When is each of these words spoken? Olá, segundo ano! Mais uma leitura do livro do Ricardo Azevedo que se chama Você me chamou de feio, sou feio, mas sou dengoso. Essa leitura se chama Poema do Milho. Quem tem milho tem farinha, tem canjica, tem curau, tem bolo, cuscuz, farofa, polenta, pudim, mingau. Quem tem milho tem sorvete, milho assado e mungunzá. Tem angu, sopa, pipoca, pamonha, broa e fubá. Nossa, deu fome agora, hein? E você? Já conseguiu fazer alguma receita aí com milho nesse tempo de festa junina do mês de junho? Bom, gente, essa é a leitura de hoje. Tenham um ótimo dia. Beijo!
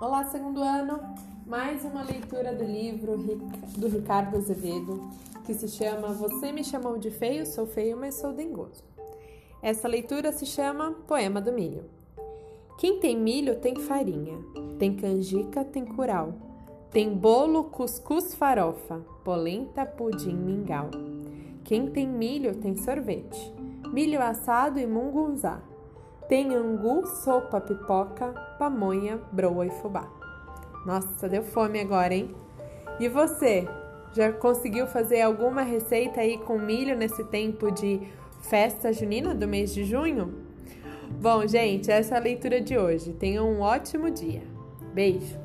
Olá, 0.00 0.24
segundo 0.24 0.62
ano! 0.62 1.00
Mais 1.46 1.84
uma 1.84 2.02
leitura 2.02 2.54
do 2.54 2.64
livro 2.64 3.16
do 3.76 3.88
Ricardo 3.88 4.36
Azevedo 4.36 5.10
que 5.44 5.54
se 5.54 5.68
chama 5.68 6.08
Você 6.08 6.52
me 6.52 6.64
chamou 6.64 6.98
de 6.98 7.10
feio, 7.10 7.44
sou 7.46 7.66
feio, 7.66 7.96
mas 7.96 8.14
sou 8.14 8.32
dengoso. 8.32 8.82
Essa 9.60 9.86
leitura 9.86 10.32
se 10.32 10.46
chama 10.46 10.92
Poema 11.06 11.40
do 11.40 11.52
Milho. 11.52 11.84
Quem 12.78 12.98
tem 12.98 13.16
milho 13.16 13.60
tem 13.60 13.76
farinha, 13.76 14.38
tem 14.78 14.96
canjica, 14.96 15.64
tem 15.64 15.84
curau, 15.84 16.34
tem 16.90 17.14
bolo, 17.14 17.64
cuscuz, 17.64 18.34
farofa, 18.34 19.00
polenta, 19.22 19.86
pudim, 19.86 20.34
mingau. 20.34 20.90
Quem 21.64 21.90
tem 21.90 22.08
milho 22.08 22.56
tem 22.56 22.76
sorvete, 22.76 23.52
milho 23.92 24.20
assado 24.20 24.80
e 24.80 24.86
mungunzá. 24.86 25.62
Tem 26.28 26.54
angu, 26.54 27.06
sopa, 27.06 27.60
pipoca, 27.60 28.28
pamonha, 28.58 29.20
broa 29.30 29.66
e 29.66 29.70
fubá. 29.70 30.08
Nossa, 30.86 31.28
deu 31.28 31.42
fome 31.42 31.80
agora, 31.80 32.14
hein? 32.14 32.34
E 32.98 33.08
você? 33.08 33.68
Já 34.12 34.32
conseguiu 34.32 34.86
fazer 34.86 35.22
alguma 35.22 35.62
receita 35.62 36.20
aí 36.20 36.38
com 36.38 36.58
milho 36.58 36.96
nesse 36.96 37.24
tempo 37.24 37.70
de 37.70 38.00
festa 38.42 38.92
junina 38.92 39.34
do 39.34 39.48
mês 39.48 39.72
de 39.72 39.84
junho? 39.84 40.34
Bom, 41.20 41.46
gente, 41.46 41.90
essa 41.90 42.14
é 42.14 42.18
a 42.18 42.20
leitura 42.20 42.60
de 42.60 42.76
hoje. 42.76 43.12
Tenham 43.12 43.48
um 43.48 43.60
ótimo 43.60 44.10
dia. 44.10 44.42
Beijo! 44.92 45.41